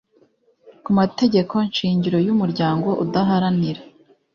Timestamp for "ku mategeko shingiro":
0.83-2.17